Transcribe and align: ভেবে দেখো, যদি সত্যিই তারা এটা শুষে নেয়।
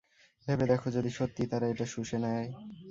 ভেবে 0.47 0.65
দেখো, 0.67 0.87
যদি 0.91 1.09
সত্যিই 1.09 1.49
তারা 1.51 1.65
এটা 1.67 1.85
শুষে 1.85 2.17
নেয়। 2.17 2.47